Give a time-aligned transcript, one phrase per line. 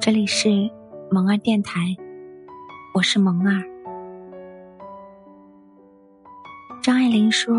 [0.00, 0.48] 这里是
[1.10, 1.94] 萌儿电台，
[2.94, 3.62] 我是萌儿。
[6.82, 7.54] 张爱玲说：“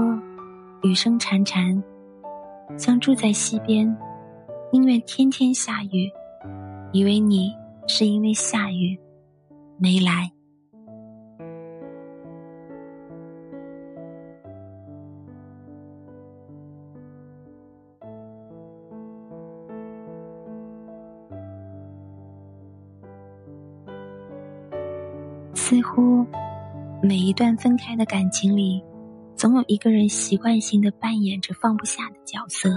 [0.81, 1.81] 雨声潺潺，
[2.77, 3.95] 像住在溪边，
[4.71, 6.11] 宁愿天天下雨，
[6.91, 7.55] 以为你
[7.87, 8.99] 是因为下雨
[9.81, 10.31] 没来。”
[25.53, 26.25] 似乎
[27.01, 28.83] 每一段分开的感情里，
[29.35, 32.69] 总有一个人习惯性的扮演着放不下的角色。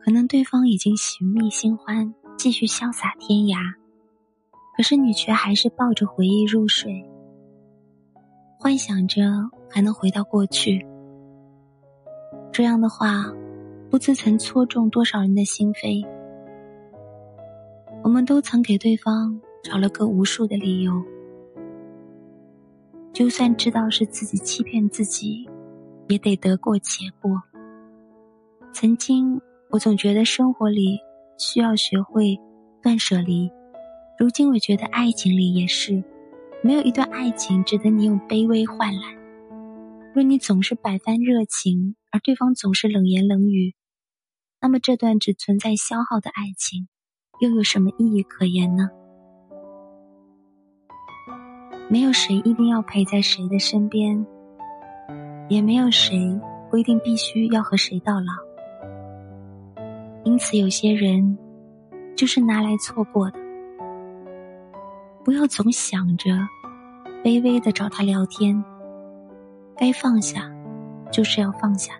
[0.00, 3.56] 可能对方已经寻觅新欢，继续潇洒天涯，
[4.80, 7.04] 可是你却还是抱着回忆入睡，
[8.58, 9.20] 幻想着
[9.68, 10.86] 还能回到过去。
[12.50, 13.30] 这样的话，
[13.90, 16.02] 不知曾戳中多少人的心扉。
[18.02, 20.94] 我们都曾给对方找了个无数的理由。
[23.12, 25.46] 就算知道是自己欺骗自己，
[26.08, 27.30] 也得得过且过。
[28.72, 30.98] 曾经，我总觉得生活里
[31.36, 32.34] 需要学会
[32.82, 33.52] 断舍离，
[34.20, 36.04] 如今我觉得爱情里也是，
[36.62, 39.16] 没有一段爱情值得你用卑微换来。
[40.12, 43.74] 若你总是百般热情，而对方总是冷言冷语，
[44.60, 46.86] 那么这段只存在消耗的爱情，
[47.40, 48.90] 又有什么意义可言呢？
[51.88, 54.26] 没有谁一定要陪在谁的身边，
[55.48, 58.34] 也没有谁规定必须要和谁到老。
[60.24, 61.38] 因此，有些人
[62.14, 63.39] 就是拿来错过的。
[65.24, 66.30] 不要总想着
[67.22, 68.64] 卑微的找他聊天，
[69.76, 70.50] 该放下
[71.12, 71.92] 就是要放下。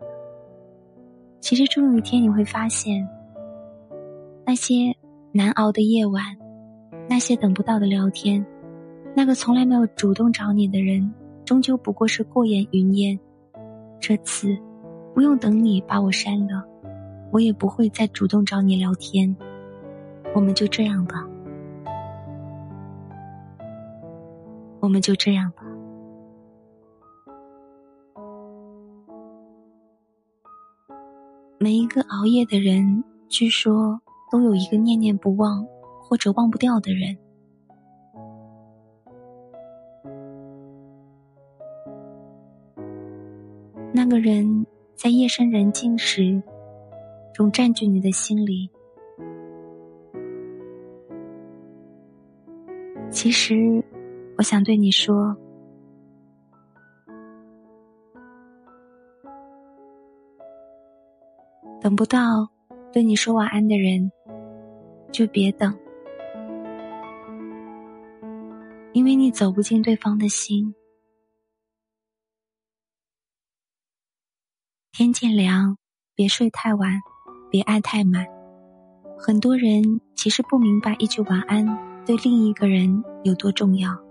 [1.40, 3.06] 其实，终有一天你会发现，
[4.46, 4.94] 那些
[5.32, 6.24] 难熬的夜晚，
[7.08, 8.44] 那些等不到的聊天。
[9.14, 11.12] 那个从来没有主动找你的人，
[11.44, 13.18] 终究不过是过眼云烟。
[13.98, 14.56] 这次，
[15.14, 16.64] 不用等你把我删了，
[17.32, 19.36] 我也不会再主动找你聊天。
[20.34, 21.26] 我们就这样吧，
[24.80, 25.62] 我们就这样吧。
[31.58, 34.00] 每一个熬夜的人，据说
[34.32, 35.66] 都有一个念念不忘
[36.00, 37.16] 或者忘不掉的人。
[43.92, 46.42] 那个人在夜深人静时，
[47.34, 48.70] 总占据你的心里。
[53.10, 53.84] 其实，
[54.40, 55.36] 我想对你说，
[61.78, 62.48] 等不到
[62.90, 64.10] 对你说晚安的人，
[65.12, 65.78] 就别等，
[68.94, 70.74] 因为你走不进对方的心。
[74.92, 75.76] 天渐凉，
[76.14, 76.98] 别睡太晚，
[77.50, 78.26] 别爱太满。
[79.18, 81.62] 很多人其实不明白一句晚安
[82.06, 84.09] 对另一个人有多重要。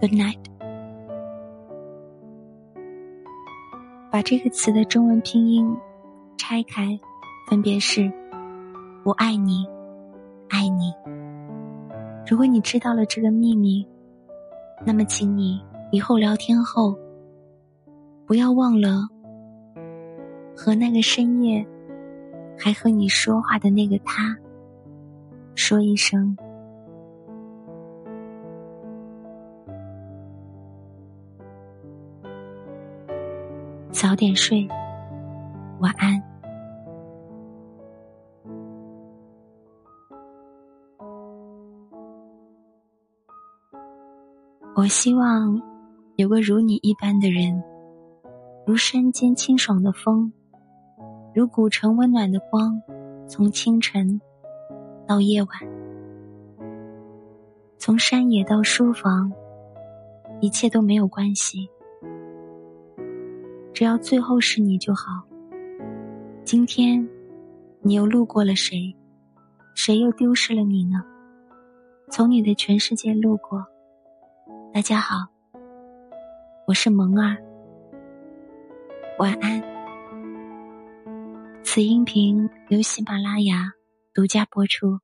[0.00, 0.38] ，Good night。
[4.10, 5.76] 把这个词的中文拼音
[6.36, 6.98] 拆开，
[7.48, 8.10] 分别是
[9.04, 9.64] “我爱你，
[10.48, 10.92] 爱你”。
[12.26, 13.86] 如果你知道了这个秘密，
[14.84, 15.60] 那么请你。
[15.92, 16.96] 以后聊天后，
[18.26, 19.08] 不要忘了
[20.56, 21.66] 和那个深夜
[22.56, 24.36] 还和你说话的那个他
[25.56, 26.36] 说一声
[33.92, 34.66] 早点睡，
[35.80, 36.22] 晚安。
[44.74, 45.60] 我希望。
[46.16, 47.62] 有个如你一般的人，
[48.66, 50.30] 如山间清爽的风，
[51.34, 52.78] 如古城温暖的光，
[53.26, 54.20] 从清晨
[55.06, 55.48] 到夜晚，
[57.78, 59.32] 从山野到书房，
[60.42, 61.70] 一切都没有关系，
[63.80, 65.26] 只要最后是你就好。
[66.44, 67.08] 今天，
[67.80, 68.94] 你又路过了谁？
[69.74, 71.02] 谁又丢失了你呢？
[72.10, 73.64] 从你的全世界路过，
[74.70, 75.26] 大家好。
[76.66, 77.38] 我是萌儿，
[79.18, 79.62] 晚安。
[81.62, 83.72] 此音频由喜马拉雅
[84.12, 85.00] 独家播出。